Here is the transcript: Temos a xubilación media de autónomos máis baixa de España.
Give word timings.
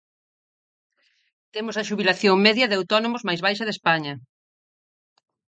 Temos 1.53 1.75
a 1.77 1.87
xubilación 1.89 2.35
media 2.47 2.69
de 2.69 2.77
autónomos 2.79 3.25
máis 3.27 3.41
baixa 3.45 3.67
de 3.67 3.75
España. 3.77 4.13